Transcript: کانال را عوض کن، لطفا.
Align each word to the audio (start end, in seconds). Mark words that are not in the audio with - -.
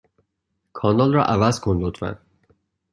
کانال 0.73 1.13
را 1.13 1.23
عوض 1.23 1.59
کن، 1.59 1.77
لطفا. 1.79 2.19